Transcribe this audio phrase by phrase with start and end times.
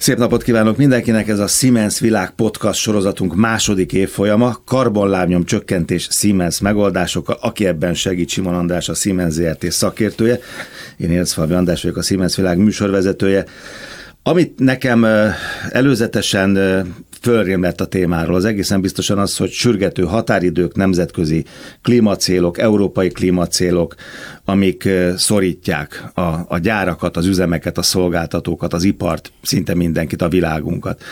[0.00, 6.60] Szép napot kívánok mindenkinek, ez a Siemens Világ Podcast sorozatunk második évfolyama, karbonlábnyom csökkentés Siemens
[6.60, 10.38] megoldásokkal, aki ebben segít Simon András, a Siemens ZRT szakértője.
[10.96, 13.44] Én Ércfalvi András vagyok, a Siemens Világ műsorvezetője.
[14.22, 15.06] Amit nekem
[15.70, 16.58] előzetesen
[17.20, 18.34] fölrémlett a témáról.
[18.34, 21.44] Az egészen biztosan az, hogy sürgető határidők, nemzetközi
[21.82, 23.94] klímacélok, európai klímacélok,
[24.50, 31.02] amik szorítják a, a gyárakat, az üzemeket, a szolgáltatókat, az ipart, szinte mindenkit, a világunkat.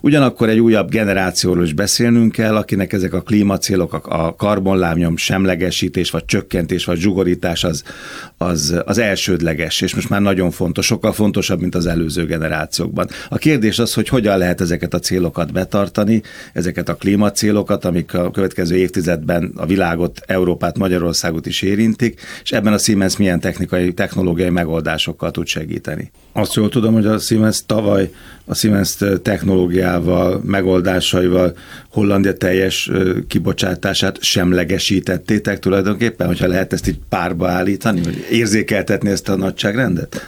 [0.00, 6.24] Ugyanakkor egy újabb generációról is beszélnünk kell, akinek ezek a klímacélok, a, a semlegesítés, vagy
[6.24, 7.82] csökkentés, vagy zsugorítás az,
[8.36, 13.08] az, az elsődleges, és most már nagyon fontos, sokkal fontosabb, mint az előző generációkban.
[13.28, 18.30] A kérdés az, hogy hogyan lehet ezeket a célokat betartani, ezeket a klímacélokat, amik a
[18.30, 24.50] következő évtizedben a világot, Európát, Magyarországot is érintik, és ebben a Siemens milyen technikai, technológiai
[24.50, 26.10] megoldásokkal tud segíteni.
[26.32, 28.10] Azt jól tudom, hogy a Siemens tavaly
[28.44, 31.56] a Siemens technológiával, megoldásaival
[31.90, 32.90] Hollandia teljes
[33.28, 40.26] kibocsátását semlegesítettétek tulajdonképpen, hogyha lehet ezt így párba állítani, vagy érzékeltetni ezt a nagyságrendet?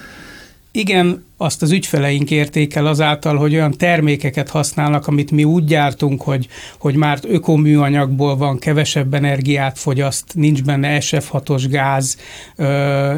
[0.71, 6.49] Igen, azt az ügyfeleink értékel azáltal, hogy olyan termékeket használnak, amit mi úgy gyártunk, hogy,
[6.79, 12.17] hogy már ökoműanyagból van, kevesebb energiát fogyaszt, nincs benne SF6-os gáz,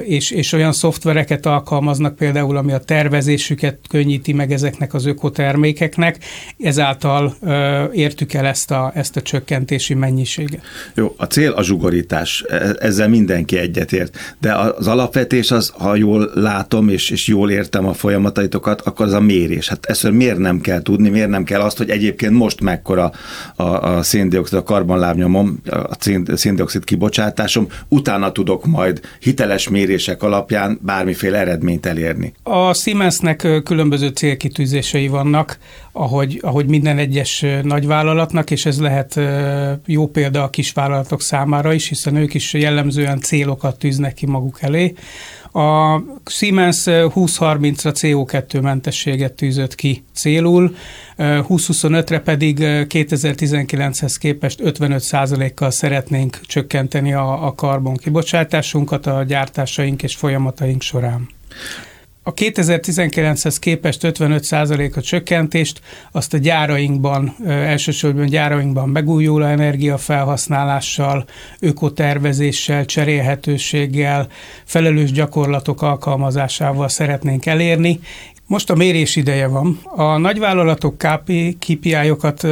[0.05, 6.19] és, és olyan szoftvereket alkalmaznak például, ami a tervezésüket könnyíti meg ezeknek az ökotermékeknek,
[6.59, 7.37] ezáltal
[7.93, 10.61] értük el ezt a, ezt a csökkentési mennyiséget.
[10.95, 16.31] Jó, a cél a zsugorítás, e, ezzel mindenki egyetért, de az alapvetés az, ha jól
[16.35, 19.69] látom és, és jól értem a folyamatot, folyamataitokat, akkor az a mérés.
[19.69, 23.13] Hát ezt miért nem kell tudni, miért nem kell azt, hogy egyébként most mekkora
[23.57, 31.39] a, a széndiokszid, a karbonlábnyomom, a széndiokszid kibocsátásom, utána tudok majd hiteles mérések alapján bármiféle
[31.39, 32.33] eredményt elérni.
[32.43, 35.59] A Siemensnek különböző célkitűzései vannak,
[35.93, 39.21] ahogy, ahogy minden egyes nagyvállalatnak, és ez lehet
[39.87, 44.95] jó példa a kisvállalatok számára is, hiszen ők is jellemzően célokat tűznek ki maguk elé.
[45.53, 50.75] A Siemens 2030-ra CO2 mentességet tűzött ki célul,
[51.19, 60.83] 2025-re pedig 2019-hez képest 55%-kal szeretnénk csökkenteni a, a karbon kibocsátásunkat a gyártásaink és folyamataink
[60.83, 61.29] során.
[62.25, 65.81] A 2019-hez képest 55% a csökkentést
[66.13, 71.25] azt a gyárainkban, elsősorban gyárainkban megújuló energiafelhasználással,
[71.61, 74.29] ökotervezéssel, cserélhetőséggel,
[74.65, 78.01] felelős gyakorlatok alkalmazásával szeretnénk elérni,
[78.47, 79.81] most a mérés ideje van.
[79.85, 80.99] A nagyvállalatok
[81.59, 82.47] KPI-okat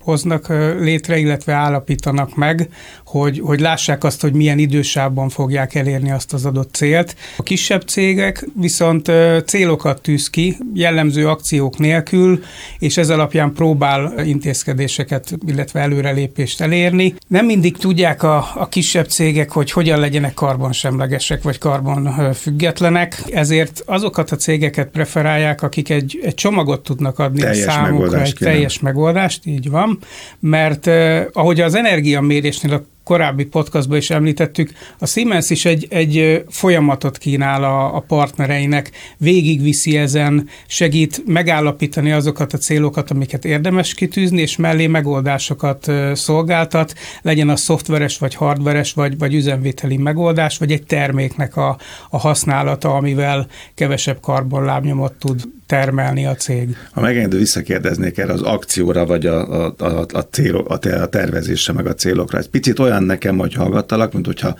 [0.00, 0.48] hoznak
[0.80, 2.68] létre, illetve állapítanak meg,
[3.12, 7.16] hogy, hogy lássák azt, hogy milyen idősávban fogják elérni azt az adott célt.
[7.36, 9.10] A kisebb cégek viszont
[9.46, 12.42] célokat tűz ki, jellemző akciók nélkül,
[12.78, 17.14] és ez alapján próbál intézkedéseket, illetve előrelépést elérni.
[17.28, 24.30] Nem mindig tudják a, a kisebb cégek, hogy hogyan legyenek karbonsemlegesek vagy karbonfüggetlenek, ezért azokat
[24.30, 29.46] a cégeket preferálják, akik egy, egy csomagot tudnak adni teljes a számukra, egy teljes megoldást,
[29.46, 29.98] így van,
[30.40, 36.44] mert eh, ahogy az energiamérésnél a korábbi podcastban is említettük, a Siemens is egy, egy
[36.48, 44.40] folyamatot kínál a, a partnereinek, végigviszi ezen, segít megállapítani azokat a célokat, amiket érdemes kitűzni,
[44.40, 50.86] és mellé megoldásokat szolgáltat, legyen a szoftveres, vagy hardveres, vagy, vagy üzemvételi megoldás, vagy egy
[50.86, 51.78] terméknek a,
[52.10, 56.76] a használata, amivel kevesebb karbonlábnyomot tud termelni a cég.
[56.90, 60.78] Ha megengedő visszakérdeznék erre az akcióra, vagy a, a, a, a, cél, a
[61.08, 62.38] tervezésre, meg a célokra.
[62.38, 64.56] Egy picit olyan nekem, hogy hallgattalak, mint hogyha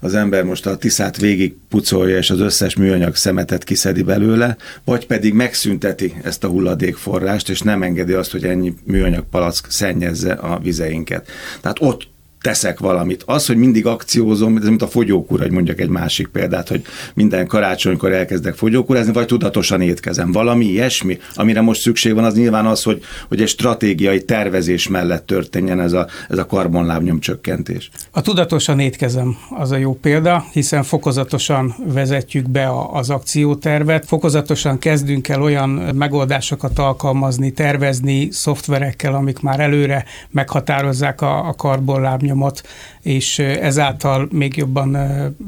[0.00, 5.06] az ember most a tiszát végig pucolja, és az összes műanyag szemetet kiszedi belőle, vagy
[5.06, 10.58] pedig megszünteti ezt a hulladékforrást, és nem engedi azt, hogy ennyi műanyag palack szennyezze a
[10.58, 11.28] vizeinket.
[11.60, 12.12] Tehát ott
[12.44, 13.22] teszek valamit.
[13.26, 16.82] Az, hogy mindig akciózom, ez mint a fogyókúra, hogy mondjak egy másik példát, hogy
[17.14, 20.32] minden karácsonykor elkezdek fogyókúrázni, vagy tudatosan étkezem.
[20.32, 25.26] Valami ilyesmi, amire most szükség van, az nyilván az, hogy, hogy egy stratégiai tervezés mellett
[25.26, 27.90] történjen ez a, ez a karbonlábnyom csökkentés.
[28.10, 35.28] A tudatosan étkezem az a jó példa, hiszen fokozatosan vezetjük be az akciótervet, fokozatosan kezdünk
[35.28, 42.62] el olyan megoldásokat alkalmazni, tervezni szoftverekkel, amik már előre meghatározzák a, a karbonlábnyom lábnyomot,
[43.02, 44.96] és ezáltal még jobban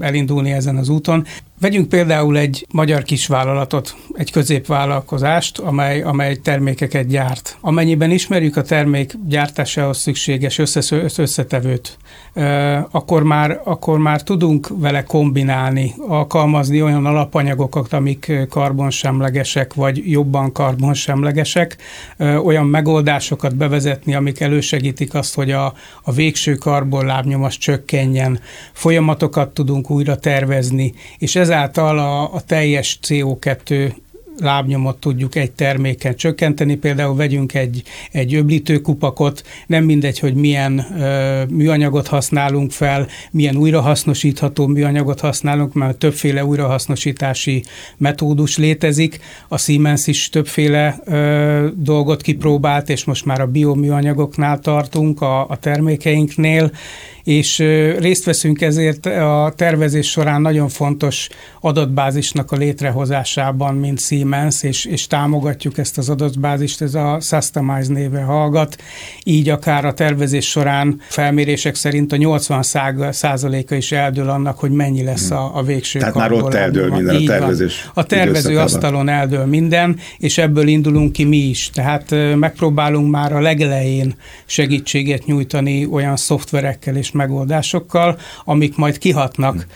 [0.00, 1.24] elindulni ezen az úton.
[1.60, 7.56] Vegyünk például egy magyar kisvállalatot, egy középvállalkozást, amely, amely termékeket gyárt.
[7.60, 10.58] Amennyiben ismerjük a termék gyártásához szükséges
[11.16, 11.98] összetevőt,
[12.90, 21.76] akkor már, akkor már tudunk vele kombinálni, alkalmazni olyan alapanyagokat, amik karbonsemlegesek, vagy jobban karbonsemlegesek,
[22.18, 28.40] olyan megoldásokat bevezetni, amik elősegítik azt, hogy a, a végső karbonlábnyom az csökkenjen,
[28.72, 33.93] folyamatokat tudunk újra tervezni, és ezáltal a, a teljes CO2
[34.38, 36.76] lábnyomot tudjuk egy terméken csökkenteni.
[36.76, 37.82] Például vegyünk egy,
[38.12, 45.98] egy öblítőkupakot, nem mindegy, hogy milyen ö, műanyagot használunk fel, milyen újrahasznosítható műanyagot használunk, mert
[45.98, 47.64] többféle újrahasznosítási
[47.96, 49.20] metódus létezik.
[49.49, 55.56] A Siemens is többféle ö, dolgot kipróbált, és most már a bioműanyagoknál tartunk a, a
[55.56, 56.70] termékeinknél,
[57.26, 57.58] és
[57.99, 61.28] részt veszünk ezért a tervezés során nagyon fontos
[61.61, 68.20] adatbázisnak a létrehozásában, mint Siemens, és, és támogatjuk ezt az adatbázist, ez a Sustomize néve
[68.20, 68.76] hallgat,
[69.25, 72.62] így akár a tervezés során felmérések szerint a 80
[73.12, 77.17] százaléka is eldől annak, hogy mennyi lesz a, a végső Tehát már ott eldől minden
[77.17, 77.82] a tervezés.
[77.94, 78.05] Van.
[78.05, 81.70] A tervező asztalon eldől minden, és ebből indulunk ki mi is.
[81.70, 84.14] Tehát megpróbálunk már a legelején
[84.44, 89.66] segítséget nyújtani olyan szoftverekkel és megoldásokkal, amik majd kihatnak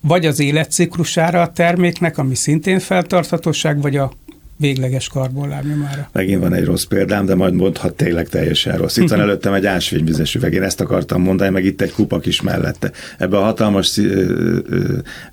[0.00, 4.12] vagy az életciklusára a terméknek, ami szintén feltarthatóság, vagy a
[4.56, 6.08] végleges karbonlábnyomára.
[6.12, 8.96] Megint van egy rossz példám, de majd mondhat tényleg teljesen rossz.
[8.96, 12.40] Itt van előttem egy ásvényvizes üveg, én ezt akartam mondani, meg itt egy kupak is
[12.40, 12.90] mellette.
[13.18, 14.00] Ebben a hatalmas,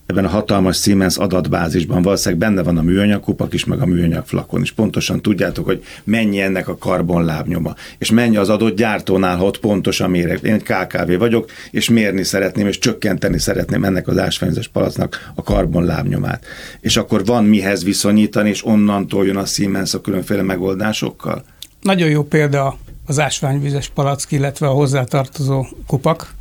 [0.05, 4.25] ebben a hatalmas Siemens adatbázisban valószínűleg benne van a műanyag kupak is, meg a műanyag
[4.25, 4.71] flakon is.
[4.71, 10.09] Pontosan tudjátok, hogy mennyi ennek a karbonlábnyoma, és mennyi az adott gyártónál, ha ott pontosan
[10.09, 10.41] mérek.
[10.41, 15.43] Én egy KKV vagyok, és mérni szeretném, és csökkenteni szeretném ennek az ásványvizes palacnak a
[15.43, 16.45] karbonlábnyomát.
[16.79, 21.43] És akkor van mihez viszonyítani, és onnan jön a Siemens a különféle megoldásokkal?
[21.81, 26.33] Nagyon jó példa az ásványvizes palack, illetve a hozzátartozó kupak.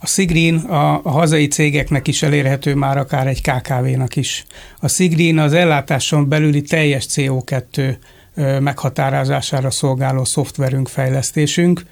[0.00, 4.44] A Sigrin a, a hazai cégeknek is elérhető már akár egy KKV-nak is.
[4.80, 7.96] A Sigrin az ellátáson belüli teljes CO2
[8.60, 11.82] meghatározására szolgáló szoftverünk, fejlesztésünk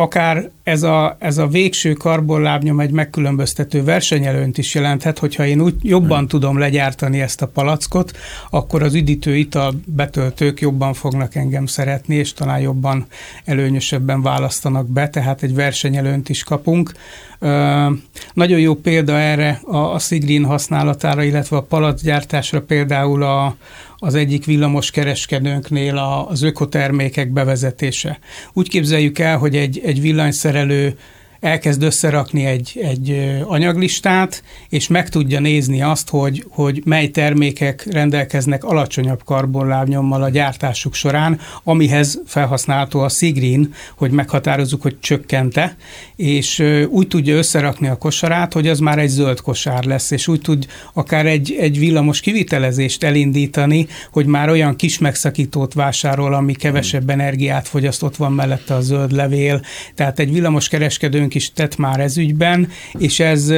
[0.00, 5.74] akár ez a, ez a végső karbonlábnyom egy megkülönböztető versenyelőnt is jelenthet, hogyha én úgy
[5.82, 6.28] jobban hmm.
[6.28, 8.16] tudom legyártani ezt a palackot,
[8.50, 13.06] akkor az üdítő ital betöltők jobban fognak engem szeretni, és talán jobban
[13.44, 16.92] előnyösebben választanak be, tehát egy versenyelőnt is kapunk.
[17.38, 17.86] Ö,
[18.32, 23.56] nagyon jó példa erre a, a Sigrin használatára, illetve a palackgyártásra például a,
[23.98, 25.96] az egyik villamos kereskedőnknél
[26.28, 28.18] az ökotermékek bevezetése.
[28.52, 30.98] Úgy képzeljük el, hogy egy, egy villanyszerelő
[31.40, 38.64] elkezd összerakni egy, egy anyaglistát, és meg tudja nézni azt, hogy, hogy mely termékek rendelkeznek
[38.64, 45.76] alacsonyabb karbonlábnyommal a gyártásuk során, amihez felhasználható a Sigrin, hogy meghatározzuk, hogy csökkente,
[46.16, 50.40] és úgy tudja összerakni a kosarát, hogy az már egy zöld kosár lesz, és úgy
[50.40, 57.10] tud akár egy, egy villamos kivitelezést elindítani, hogy már olyan kis megszakítót vásárol, ami kevesebb
[57.10, 59.60] energiát fogyaszt, ott van mellette a zöld levél,
[59.94, 63.50] tehát egy villamos kereskedőn kormányunk is tett már ez ügyben, és ez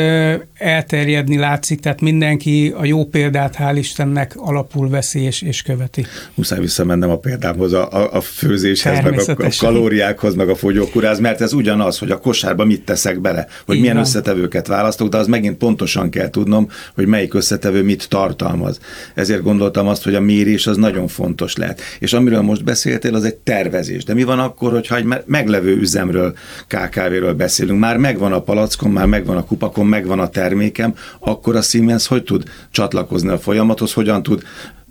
[0.55, 6.07] elterjedni látszik, tehát mindenki a jó példát hál' Istennek alapul veszi és, és követi.
[6.35, 11.41] Muszáj visszamennem a példámhoz, a, a főzéshez, meg a, a kalóriákhoz, meg a fogyókúráz, mert
[11.41, 14.05] ez ugyanaz, hogy a kosárba mit teszek bele, hogy Így milyen van.
[14.05, 18.81] összetevőket választok, de az megint pontosan kell tudnom, hogy melyik összetevő mit tartalmaz.
[19.15, 21.81] Ezért gondoltam azt, hogy a mérés az nagyon fontos lehet.
[21.99, 24.05] És amiről most beszéltél, az egy tervezés.
[24.05, 26.35] De mi van akkor, hogyha egy meglevő üzemről,
[26.67, 27.60] KKV-ről beszél?
[27.61, 32.07] Beszélünk, már megvan a palackon, már megvan a kupakon, megvan a termékem, akkor a Siemens
[32.07, 34.43] hogy tud csatlakozni a folyamathoz, hogyan tud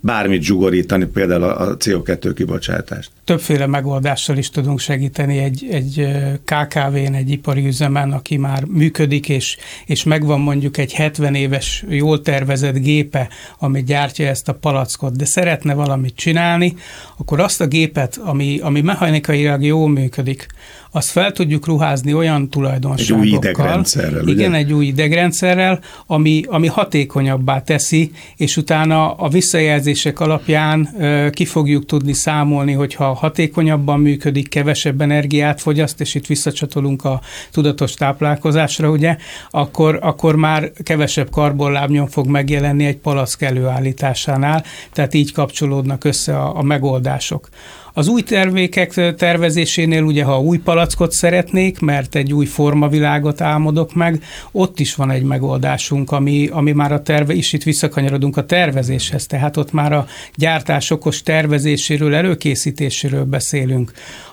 [0.02, 3.10] bármit zsugorítani, például a CO2 kibocsátást.
[3.24, 5.38] Többféle megoldással is tudunk segíteni.
[5.38, 6.08] Egy, egy
[6.44, 12.20] KKV-n, egy ipari üzemen, aki már működik, és, és megvan mondjuk egy 70 éves, jól
[12.20, 16.74] tervezett gépe, ami gyártja ezt a palackot, de szeretne valamit csinálni,
[17.16, 20.46] akkor azt a gépet, ami, ami mechanikailag jól működik,
[20.92, 23.22] azt fel tudjuk ruházni olyan tulajdonságokkal.
[23.22, 24.28] Egy új idegrendszerrel.
[24.28, 24.58] Igen, ugye?
[24.58, 30.88] egy új idegrendszerrel, ami, ami hatékonyabbá teszi, és utána a visszajelzések alapján
[31.30, 37.20] ki fogjuk tudni számolni, hogyha hatékonyabban működik, kevesebb energiát fogyaszt, és itt visszacsatolunk a
[37.50, 39.16] tudatos táplálkozásra, ugye,
[39.50, 46.56] akkor, akkor már kevesebb karbonlábnyom fog megjelenni egy palack előállításánál, tehát így kapcsolódnak össze a,
[46.56, 47.48] a megoldások.
[47.92, 54.22] Az új termékek tervezésénél ugye, ha új palackot szeretnék, mert egy új formavilágot álmodok meg,
[54.52, 59.26] ott is van egy megoldásunk, ami, ami már a terve, is itt visszakanyarodunk a tervezéshez,
[59.26, 63.92] tehát ott már a gyártás okos tervezéséről, előkészítéséről beszélünk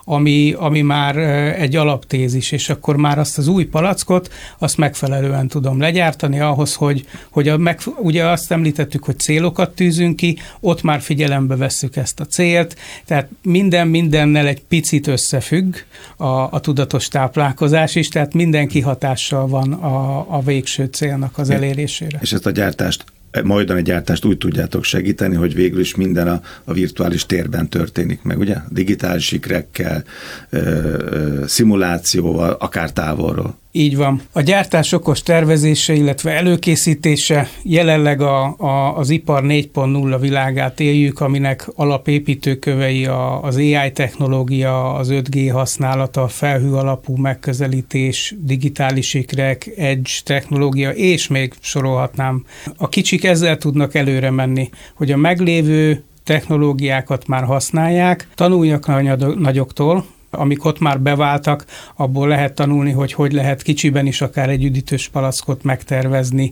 [0.09, 1.17] ami, ami már
[1.59, 7.05] egy alaptézis, és akkor már azt az új palackot, azt megfelelően tudom legyártani ahhoz, hogy,
[7.29, 12.19] hogy a, meg, ugye azt említettük, hogy célokat tűzünk ki, ott már figyelembe vesszük ezt
[12.19, 15.75] a célt, tehát minden mindennel egy picit összefügg
[16.17, 22.19] a, a tudatos táplálkozás is, tehát minden kihatással van a, a végső célnak az elérésére.
[22.21, 23.05] És ezt a gyártást
[23.43, 28.39] majdani gyártást úgy tudjátok segíteni, hogy végül is minden a, a virtuális térben történik meg,
[28.39, 28.55] ugye?
[28.69, 30.03] Digitális sikrekkel,
[30.49, 33.57] ö, ö, szimulációval, akár távolról.
[33.77, 34.21] Így van.
[34.31, 41.69] A gyártás okos tervezése, illetve előkészítése jelenleg a, a, az ipar 4.0 világát éljük, aminek
[41.75, 50.11] alapépítőkövei a, az AI technológia, az 5G használata, a felhő alapú megközelítés, digitális ikrek, edge
[50.23, 52.45] technológia, és még sorolhatnám.
[52.77, 59.01] A kicsik ezzel tudnak előre menni, hogy a meglévő technológiákat már használják, tanuljak a
[59.35, 61.65] nagyoktól, amik ott már beváltak,
[61.95, 66.51] abból lehet tanulni, hogy hogy lehet kicsiben is akár egy üdítős palackot megtervezni,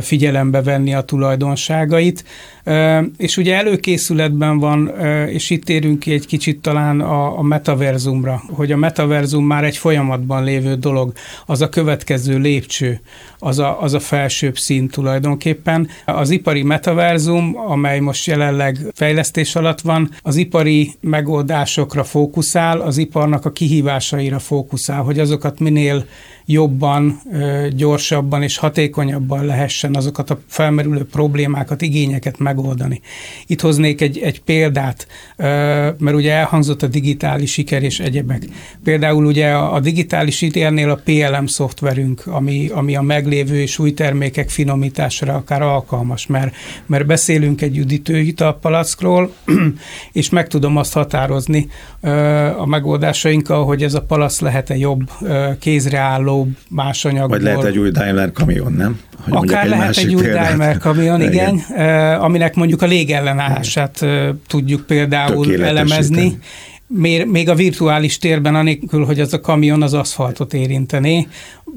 [0.00, 2.24] figyelembe venni a tulajdonságait.
[3.16, 4.88] És ugye előkészületben van,
[5.28, 9.76] és itt érünk ki egy kicsit talán a, a metaverzumra, hogy a metaverzum már egy
[9.76, 11.12] folyamatban lévő dolog,
[11.46, 13.00] az a következő lépcső,
[13.38, 15.88] az a, az a felsőbb szint tulajdonképpen.
[16.04, 23.44] Az ipari metaverzum, amely most jelenleg fejlesztés alatt van, az ipari megoldásokra fókuszál, az iparnak
[23.44, 26.04] a kihívásaira fókuszál, hogy azokat minél
[26.46, 27.20] jobban,
[27.70, 33.00] gyorsabban és hatékonyabban lehessen azokat a felmerülő problémákat, igényeket megoldani.
[33.46, 35.06] Itt hoznék egy, egy példát,
[35.98, 38.42] mert ugye elhangzott a digitális siker és egyebek.
[38.84, 44.50] Például ugye a digitális sikernél a PLM szoftverünk, ami, ami a meglévő és új termékek
[44.50, 46.54] finomításra akár alkalmas, mert,
[46.86, 49.32] mert beszélünk egy üdítő italpalackról,
[50.12, 51.68] és meg tudom azt határozni
[52.58, 55.10] a megoldásainkkal, hogy ez a palac lehet-e jobb
[55.58, 57.28] kézreálló olcsóbb más anyagból.
[57.28, 59.00] Vagy lehet egy új Daimler kamion, nem?
[59.20, 60.46] Hogy Akár egy lehet egy új példát.
[60.46, 64.06] Daimler kamion, igen, igen, aminek mondjuk a légellenállását
[64.46, 66.38] tudjuk például elemezni.
[67.26, 71.28] Még a virtuális térben, anélkül, hogy az a kamion az aszfaltot érinteni.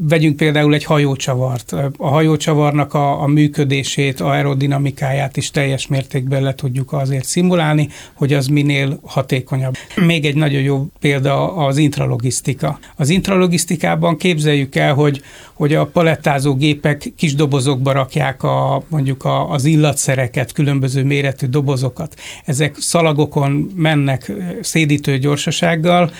[0.01, 1.72] Vegyünk például egy hajócsavart.
[1.98, 8.48] A hajócsavarnak a, a működését, aerodinamikáját is teljes mértékben le tudjuk azért szimulálni, hogy az
[8.48, 9.74] minél hatékonyabb.
[9.96, 12.79] Még egy nagyon jó példa az intralogisztika.
[12.96, 15.22] Az intralogisztikában képzeljük el, hogy,
[15.53, 22.15] hogy a palettázó gépek kis dobozokba rakják a, mondjuk a, az illatszereket, különböző méretű dobozokat.
[22.46, 26.12] Ezek szalagokon mennek szédítő gyorsasággal,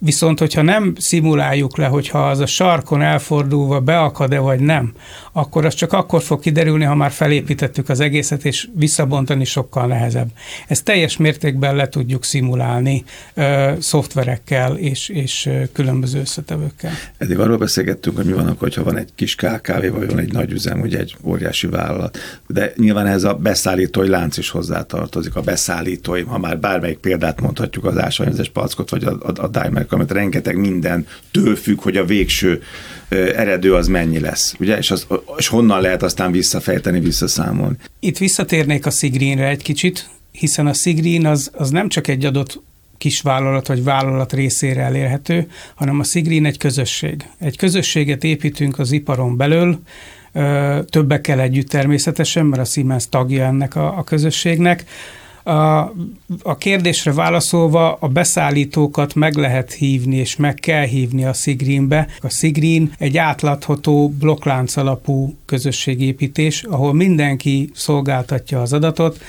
[0.00, 4.92] Viszont, hogyha nem szimuláljuk le, hogyha az a sarkon elfordulva beakad-e vagy nem,
[5.32, 10.28] akkor az csak akkor fog kiderülni, ha már felépítettük az egészet, és visszabontani sokkal nehezebb.
[10.68, 16.92] Ezt teljes mértékben le tudjuk szimulálni ö, szoftverekkel és, és különböző összetevőkkel.
[17.16, 20.32] Eddig arról beszélgettünk, hogy mi van akkor, ha van egy kis KKV, vagy van egy
[20.32, 22.18] nagy üzem, ugye egy óriási vállalat.
[22.46, 25.36] De nyilván ez a beszállítói lánc is hozzátartozik.
[25.36, 29.86] A beszállítói, ha már bármelyik példát mondhatjuk, az ásványozás palackot, vagy a, a, a Daimler
[29.96, 32.62] mert rengeteg minden től függ, hogy a végső
[33.08, 34.78] eredő az mennyi lesz, ugye?
[34.78, 37.76] És, az, és honnan lehet aztán visszafejteni, visszaszámolni.
[38.00, 42.60] Itt visszatérnék a Sigreenre egy kicsit, hiszen a Sigreen az, az nem csak egy adott
[42.98, 47.24] kisvállalat vagy vállalat részére elérhető, hanem a Sigreen egy közösség.
[47.38, 49.82] Egy közösséget építünk az iparon belül,
[50.84, 54.84] többekkel együtt természetesen, mert a Siemens tagja ennek a, a közösségnek,
[56.42, 62.08] a, kérdésre válaszolva a beszállítókat meg lehet hívni, és meg kell hívni a Sigreenbe.
[62.20, 69.20] A Sigreen egy átlátható blokklánc alapú közösségépítés, ahol mindenki szolgáltatja az adatot,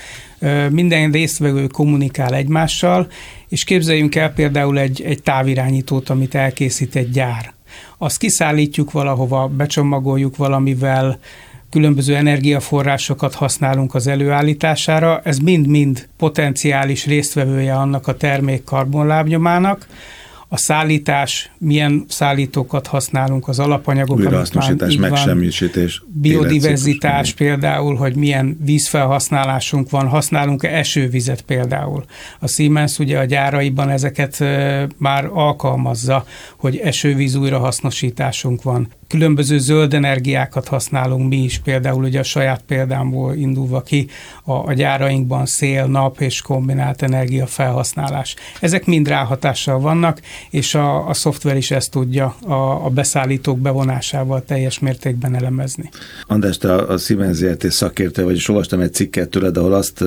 [0.69, 3.07] minden résztvevő kommunikál egymással,
[3.47, 7.53] és képzeljünk el például egy, egy távirányítót, amit elkészít egy gyár.
[7.97, 11.19] Azt kiszállítjuk valahova, becsomagoljuk valamivel,
[11.69, 19.87] különböző energiaforrásokat használunk az előállítására, ez mind-mind potenciális résztvevője annak a termék karbonlábnyomának,
[20.51, 26.03] a szállítás, milyen szállítókat használunk, az alapanyagok, Újrahasznosítás, megsemmisítés.
[26.07, 32.03] Biodiverzitás például, hogy milyen vízfelhasználásunk van, használunk-e esővizet például.
[32.39, 34.39] A Siemens ugye a gyáraiban ezeket
[34.97, 36.25] már alkalmazza,
[36.57, 43.35] hogy esővíz újrahasznosításunk van Különböző zöld energiákat használunk mi is, például ugye a saját példámból
[43.35, 44.07] indulva ki
[44.43, 48.35] a, a gyárainkban szél, nap és kombinált energia felhasználás.
[48.59, 54.43] Ezek mind ráhatással vannak, és a, a szoftver is ezt tudja a, a beszállítók bevonásával
[54.43, 55.89] teljes mértékben elemezni.
[56.27, 60.03] András, te a, a Siemens ZRT szakértő vagy, és olvastam egy cikket tőled, ahol azt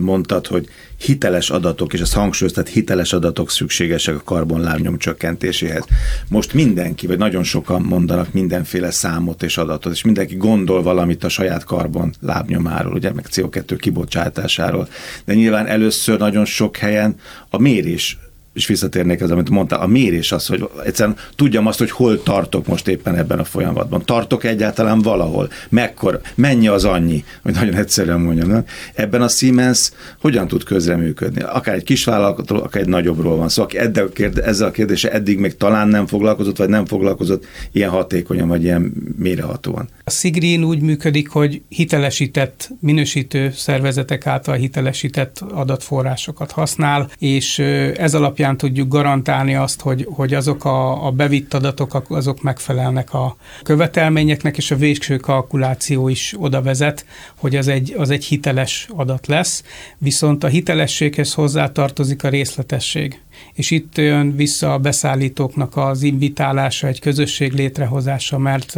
[0.00, 0.68] mondtad, hogy
[0.98, 5.84] hiteles adatok, és ezt hangsúlyoztat, hiteles adatok szükségesek a karbonlábnyom csökkentéséhez.
[6.28, 11.28] Most mindenki, vagy nagyon sokan mondanak mindenféle számot és adatot, és mindenki gondol valamit a
[11.28, 14.88] saját karbon lábnyomáról, ugye, meg CO2 kibocsátásáról.
[15.24, 17.16] De nyilván először nagyon sok helyen
[17.50, 18.18] a mérés
[18.56, 22.66] és visszatérnék ez, amit mondtál, a mérés az, hogy egyszerűen tudjam azt, hogy hol tartok
[22.66, 24.04] most éppen ebben a folyamatban.
[24.04, 25.48] Tartok egyáltalán valahol?
[25.68, 26.20] Mekkor?
[26.34, 27.24] Mennyi az annyi?
[27.42, 28.48] Hogy nagyon egyszerűen mondjam.
[28.48, 28.64] Nem?
[28.94, 31.42] Ebben a Siemens hogyan tud közreműködni?
[31.42, 33.66] Akár egy kis vállalatról, akár egy nagyobbról van szó.
[33.68, 38.48] Szóval aki ezzel a kérdése eddig még talán nem foglalkozott, vagy nem foglalkozott ilyen hatékonyan,
[38.48, 39.88] vagy ilyen mérehatóan.
[40.04, 47.58] A Sigrin úgy működik, hogy hitelesített, minősítő szervezetek által hitelesített adatforrásokat használ, és
[47.96, 53.14] ez alapján alapján tudjuk garantálni azt, hogy, hogy azok a, a bevitt adatok, azok megfelelnek
[53.14, 58.88] a követelményeknek, és a végső kalkuláció is oda vezet, hogy az egy, az egy hiteles
[58.96, 59.62] adat lesz,
[59.98, 63.20] viszont a hitelességhez hozzátartozik a részletesség.
[63.52, 68.74] És itt jön vissza a beszállítóknak az invitálása, egy közösség létrehozása, mert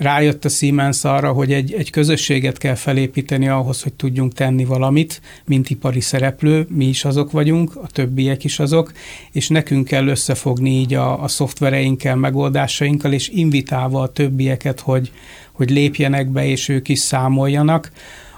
[0.00, 5.20] rájött a Siemens arra, hogy egy, egy közösséget kell felépíteni ahhoz, hogy tudjunk tenni valamit,
[5.44, 8.92] mint ipari szereplő, mi is azok vagyunk, a többiek is azok,
[9.32, 15.12] és nekünk kell összefogni így a, a szoftvereinkkel, megoldásainkkal, és invitálva a többieket, hogy,
[15.52, 17.92] hogy lépjenek be, és ők is számoljanak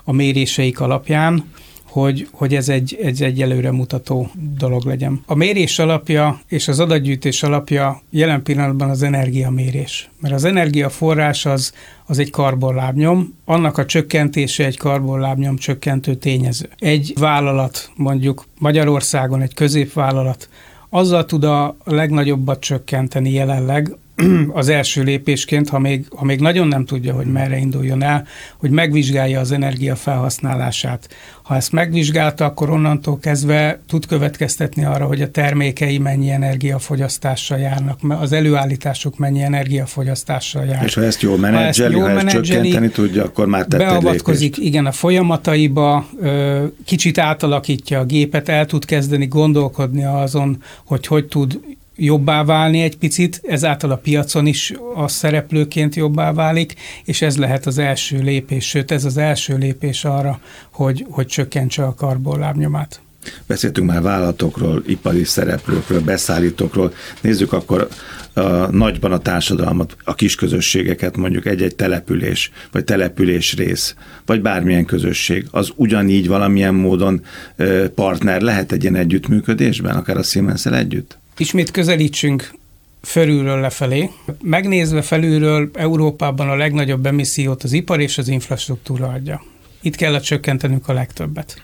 [0.05, 1.45] a méréseik alapján,
[1.93, 5.23] hogy, hogy ez egy, egy, egy előre mutató dolog legyen.
[5.27, 10.11] A mérés alapja és az adatgyűjtés alapja jelen pillanatban az energiamérés.
[10.21, 11.73] Mert az energiaforrás az,
[12.07, 16.69] az egy karbonlábnyom, annak a csökkentése egy karbonlábnyom csökkentő tényező.
[16.79, 20.49] Egy vállalat, mondjuk Magyarországon egy középvállalat,
[20.89, 23.97] azzal tud a legnagyobbat csökkenteni jelenleg,
[24.61, 28.27] az első lépésként, ha még, ha még nagyon nem tudja, hogy merre induljon el,
[28.57, 31.09] hogy megvizsgálja az energia felhasználását.
[31.43, 37.99] Ha ezt megvizsgálta, akkor onnantól kezdve tud következtetni arra, hogy a termékei mennyi energiafogyasztással járnak,
[38.09, 40.85] az előállításuk mennyi energiafogyasztással jár.
[40.85, 44.57] És ha ezt jól menedzseli, ha, jól ha ezt csökkenteni tudja, akkor már tett Beavatkozik,
[44.59, 46.09] igen, a folyamataiba,
[46.85, 51.61] kicsit átalakítja a gépet, el tud kezdeni gondolkodni azon, hogy hogy tud
[52.05, 57.67] jobbá válni egy picit, ezáltal a piacon is a szereplőként jobbá válik, és ez lehet
[57.67, 63.01] az első lépés, sőt ez az első lépés arra, hogy, hogy csökkentse a karbonlábnyomát.
[63.47, 66.93] Beszéltünk már vállalatokról, ipari szereplőkről, beszállítókról.
[67.21, 67.89] Nézzük akkor
[68.33, 73.95] a, nagyban a társadalmat, a kis közösségeket, mondjuk egy-egy település, vagy település rész,
[74.27, 77.25] vagy bármilyen közösség, az ugyanígy valamilyen módon
[77.95, 81.21] partner lehet egy ilyen együttműködésben, akár a siemens együtt?
[81.37, 82.55] Ismét közelítsünk
[83.03, 84.11] felülről lefelé.
[84.43, 89.43] Megnézve felülről Európában a legnagyobb emissziót az ipar és az infrastruktúra adja.
[89.81, 91.63] Itt kell a csökkentenünk a legtöbbet.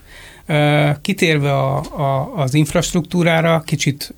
[1.00, 4.14] Kitérve a, a, az infrastruktúrára, kicsit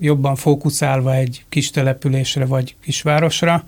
[0.00, 3.64] jobban fókuszálva egy kis településre vagy kisvárosra,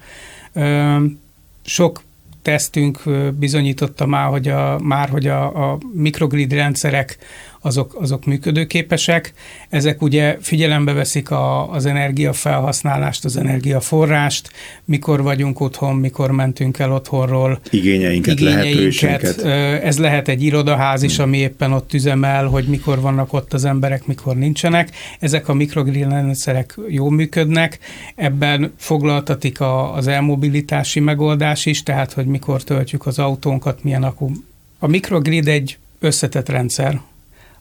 [1.65, 2.03] sok
[2.43, 3.03] tesztünk
[3.39, 7.19] bizonyította már, hogy a, már, hogy a, a mikrogrid rendszerek
[7.63, 9.33] azok, azok működőképesek.
[9.69, 14.51] Ezek ugye figyelembe veszik a, az energiafelhasználást, az energiaforrást,
[14.85, 17.61] mikor vagyunk otthon, mikor mentünk el otthonról.
[17.71, 19.45] Igényeinket, igényeinket.
[19.83, 24.07] Ez lehet egy irodaház is, ami éppen ott üzemel, hogy mikor vannak ott az emberek,
[24.07, 24.91] mikor nincsenek.
[25.19, 27.79] Ezek a mikrogrid rendszerek jól működnek.
[28.15, 34.31] Ebben foglaltatik a, az elmobilitási megoldás is, tehát hogy mikor töltjük az autónkat, milyen akku.
[34.79, 37.01] A mikrogrid egy összetett rendszer,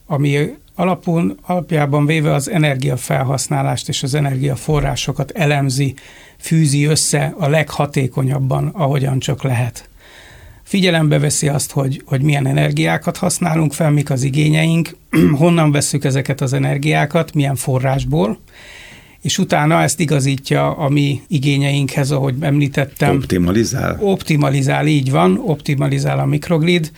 [0.06, 5.94] ami alapon, alapjában véve az energiafelhasználást és az energiaforrásokat elemzi,
[6.38, 9.88] fűzi össze a leghatékonyabban, ahogyan csak lehet.
[10.62, 14.96] Figyelembe veszi azt, hogy, hogy milyen energiákat használunk fel, mik az igényeink,
[15.38, 18.38] honnan veszük ezeket az energiákat, milyen forrásból,
[19.22, 23.16] és utána ezt igazítja a mi igényeinkhez, ahogy említettem.
[23.16, 23.98] Optimalizál?
[24.00, 26.90] Optimalizál, így van, optimalizál a mikrogrid.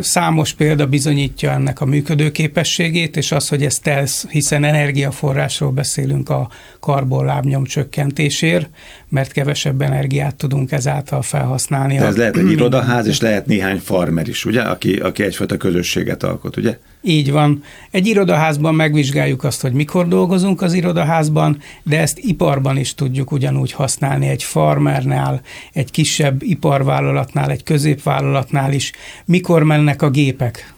[0.00, 6.50] Számos példa bizonyítja ennek a működőképességét, és az, hogy ez tesz, hiszen energiaforrásról beszélünk a
[6.80, 8.68] karbonlábnyom csökkentésért,
[9.16, 11.96] mert kevesebb energiát tudunk ezáltal felhasználni.
[11.96, 16.22] De ez lehet egy irodaház, és lehet néhány farmer is, ugye, aki, aki egyfajta közösséget
[16.22, 16.78] alkot, ugye?
[17.02, 17.62] Így van.
[17.90, 23.72] Egy irodaházban megvizsgáljuk azt, hogy mikor dolgozunk az irodaházban, de ezt iparban is tudjuk ugyanúgy
[23.72, 25.40] használni egy farmernál,
[25.72, 28.92] egy kisebb iparvállalatnál, egy középvállalatnál is.
[29.24, 30.75] Mikor mennek a gépek?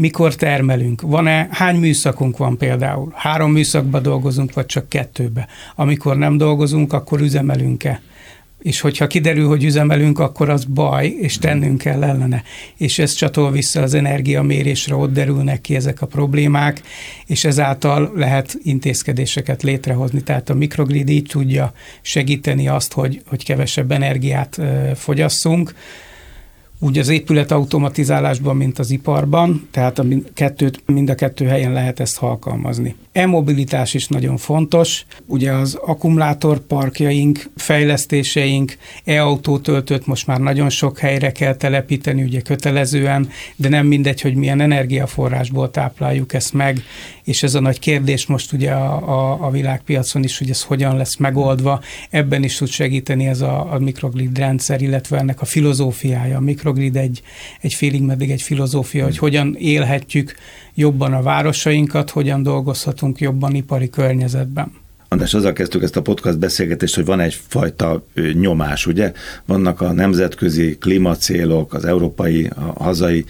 [0.00, 5.48] Mikor termelünk, van-e, hány műszakunk van például, három műszakba dolgozunk, vagy csak kettőbe.
[5.76, 8.00] Amikor nem dolgozunk, akkor üzemelünk-e
[8.62, 12.42] és hogyha kiderül, hogy üzemelünk, akkor az baj, és tennünk kell ellene.
[12.76, 16.82] És ez csatol vissza az energiamérésre, ott derülnek ki ezek a problémák,
[17.26, 20.22] és ezáltal lehet intézkedéseket létrehozni.
[20.22, 24.60] Tehát a mikrogrid így tudja segíteni azt, hogy, hogy kevesebb energiát
[24.94, 25.74] fogyasszunk,
[26.80, 32.00] úgy az épület automatizálásban, mint az iparban, tehát a kettőt, mind a kettő helyen lehet
[32.00, 32.94] ezt alkalmazni.
[33.12, 41.54] E-mobilitás is nagyon fontos, ugye az akkumulátorparkjaink, fejlesztéseink, e-autótöltőt most már nagyon sok helyre kell
[41.54, 46.82] telepíteni, ugye kötelezően, de nem mindegy, hogy milyen energiaforrásból tápláljuk ezt meg,
[47.24, 50.96] és ez a nagy kérdés most ugye a, a, a világpiacon is, hogy ez hogyan
[50.96, 51.80] lesz megoldva,
[52.10, 56.36] ebben is tud segíteni ez a, a mikrogrid rendszer, illetve ennek a filozófiája.
[56.36, 57.22] A mikrogrid egy,
[57.60, 60.34] egy félig meddig egy filozófia, hogy hogyan élhetjük
[60.74, 64.88] jobban a városainkat, hogyan dolgozhatunk jobban ipari környezetben.
[65.12, 69.12] András, azzal kezdtük ezt a podcast beszélgetést, hogy van egyfajta nyomás, ugye?
[69.46, 73.24] Vannak a nemzetközi klímacélok, az európai, a hazai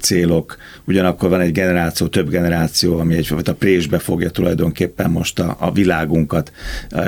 [0.00, 5.72] célok, ugyanakkor van egy generáció, több generáció, ami egyfajta présbe fogja tulajdonképpen most a, a
[5.72, 6.52] világunkat,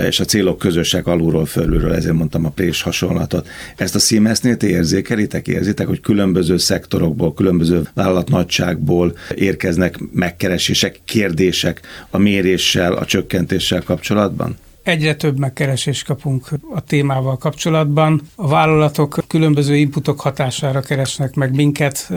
[0.08, 3.48] és a célok közösek alulról, fölülről, ezért mondtam a prés hasonlatot.
[3.76, 12.18] Ezt a Siemensnél ti érzékelitek, érzitek, hogy különböző szektorokból, különböző vállalatnagyságból érkeznek megkeresések, kérdések a
[12.18, 14.12] méréssel, a csökkentéssel kapcsolatban?
[14.14, 14.56] Kapcsolatban?
[14.82, 18.20] Egyre több megkeresést kapunk a témával kapcsolatban.
[18.34, 22.10] A vállalatok különböző inputok hatására keresnek meg minket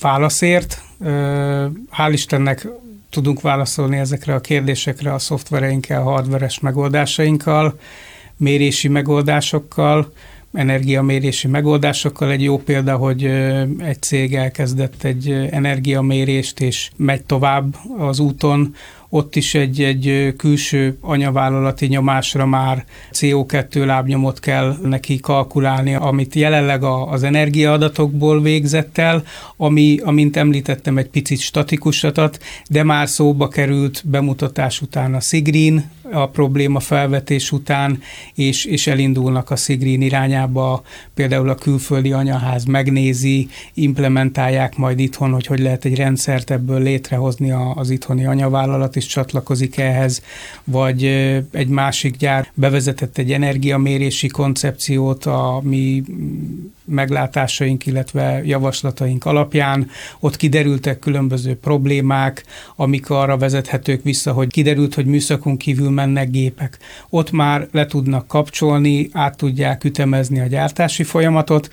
[0.00, 0.82] válaszért.
[1.96, 2.68] Hál' Istennek
[3.10, 7.78] tudunk válaszolni ezekre a kérdésekre a szoftvereinkkel, hardveres megoldásainkkal,
[8.36, 10.12] mérési megoldásokkal,
[10.52, 12.30] energiamérési megoldásokkal.
[12.30, 13.24] Egy jó példa, hogy
[13.78, 18.74] egy cég elkezdett egy energiamérést, és megy tovább az úton,
[19.14, 26.82] ott is egy, egy külső anyavállalati nyomásra már CO2 lábnyomot kell neki kalkulálni, amit jelenleg
[26.84, 29.24] az energiaadatokból végzett el,
[29.56, 35.90] ami, amint említettem, egy picit statikus adat, de már szóba került bemutatás után a Sigrin,
[36.12, 38.02] a probléma felvetés után,
[38.34, 40.82] és, és elindulnak a Sigrin irányába,
[41.14, 47.52] például a külföldi anyaház megnézi, implementálják majd itthon, hogy hogy lehet egy rendszert ebből létrehozni
[47.74, 50.22] az itthoni anyavállalat, is csatlakozik ehhez,
[50.64, 51.04] vagy
[51.52, 56.02] egy másik gyár bevezetett egy energiamérési koncepciót, a mi
[56.84, 59.90] meglátásaink, illetve javaslataink alapján.
[60.20, 62.44] Ott kiderültek különböző problémák,
[62.76, 66.78] amik arra vezethetők vissza, hogy kiderült, hogy műszakon kívül mennek gépek.
[67.08, 71.70] Ott már le tudnak kapcsolni, át tudják ütemezni a gyártási folyamatot,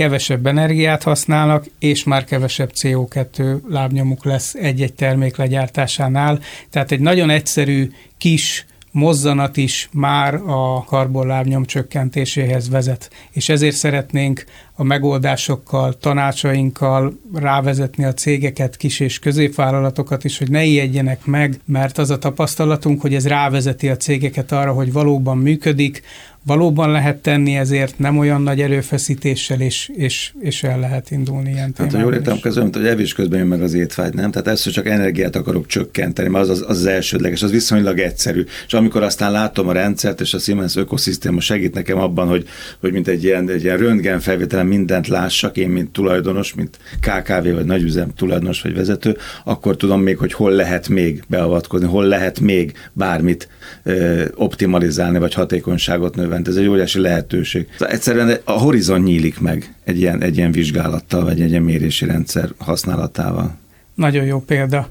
[0.00, 6.40] kevesebb energiát használnak, és már kevesebb CO2 lábnyomuk lesz egy-egy termék legyártásánál.
[6.70, 13.10] Tehát egy nagyon egyszerű, kis mozzanat is már a karbonlábnyom csökkentéséhez vezet.
[13.30, 20.64] És ezért szeretnénk a megoldásokkal, tanácsainkkal rávezetni a cégeket, kis és középvállalatokat is, hogy ne
[20.64, 26.02] ijedjenek meg, mert az a tapasztalatunk, hogy ez rávezeti a cégeket arra, hogy valóban működik,
[26.50, 31.74] valóban lehet tenni, ezért nem olyan nagy erőfeszítéssel, és, és, és el lehet indulni ilyen
[31.76, 34.30] Hát, ha jól értem, közben, hogy evés közben jön meg az étvágy, nem?
[34.30, 38.44] Tehát hogy csak energiát akarok csökkenteni, mert az az, az, az elsődleges, az viszonylag egyszerű.
[38.66, 42.48] És amikor aztán látom a rendszert, és a Siemens ökoszisztéma segít nekem abban, hogy,
[42.80, 47.54] hogy mint egy ilyen, egy ilyen röntgen felvételen mindent lássak, én, mint tulajdonos, mint KKV
[47.54, 52.40] vagy nagyüzem tulajdonos vagy vezető, akkor tudom még, hogy hol lehet még beavatkozni, hol lehet
[52.40, 53.48] még bármit
[53.82, 56.39] ö, optimalizálni, vagy hatékonyságot növelni.
[56.48, 57.66] Ez egy óriási lehetőség.
[57.72, 62.04] Szóval egyszerűen a horizon nyílik meg egy ilyen, egy ilyen vizsgálattal, vagy egy ilyen mérési
[62.04, 63.58] rendszer használatával.
[63.94, 64.88] Nagyon jó példa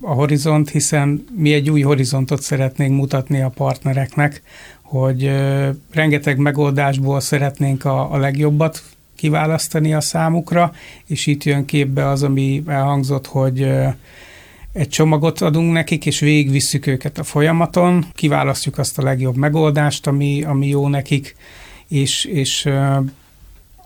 [0.00, 4.42] a horizont, hiszen mi egy új horizontot szeretnénk mutatni a partnereknek,
[4.82, 5.30] hogy
[5.92, 8.82] rengeteg megoldásból szeretnénk a, a legjobbat
[9.16, 10.72] kiválasztani a számukra,
[11.06, 13.68] és itt jön képbe az, ami elhangzott, hogy
[14.74, 20.42] egy csomagot adunk nekik, és végigvisszük őket a folyamaton, kiválasztjuk azt a legjobb megoldást, ami,
[20.42, 21.36] ami jó nekik,
[21.88, 22.68] és, és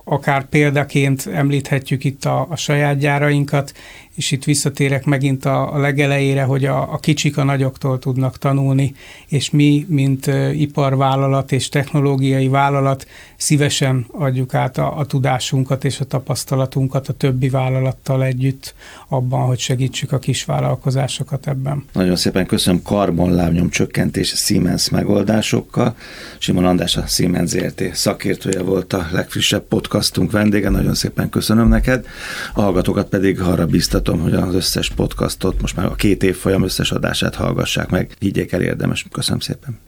[0.04, 3.72] akár példaként említhetjük itt a, a saját gyárainkat,
[4.18, 8.94] és itt visszatérek megint a, a legelejére, hogy a, a kicsik a nagyoktól tudnak tanulni,
[9.28, 16.04] és mi, mint iparvállalat és technológiai vállalat szívesen adjuk át a, a tudásunkat és a
[16.04, 18.74] tapasztalatunkat a többi vállalattal együtt
[19.08, 21.84] abban, hogy segítsük a kis vállalkozásokat ebben.
[21.92, 25.96] Nagyon szépen köszönöm karbonlábnyom csökkentés Siemens megoldásokkal.
[26.38, 30.68] Simon András a Siemens ZRT szakértője volt a legfrissebb podcastunk vendége.
[30.68, 32.06] Nagyon szépen köszönöm neked.
[32.54, 36.62] A hallgatókat pedig arra biztatom, hogy az összes podcastot, most már a két év folyam
[36.62, 38.16] összes adását hallgassák meg.
[38.18, 39.06] Higgyék el érdemes.
[39.12, 39.87] Köszönöm szépen.